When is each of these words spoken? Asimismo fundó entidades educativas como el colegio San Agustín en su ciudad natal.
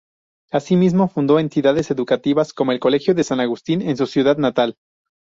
Asimismo 0.51 1.09
fundó 1.09 1.37
entidades 1.39 1.91
educativas 1.91 2.53
como 2.53 2.71
el 2.71 2.79
colegio 2.79 3.13
San 3.23 3.39
Agustín 3.39 3.83
en 3.83 3.97
su 3.97 4.07
ciudad 4.07 4.35
natal. 4.37 4.75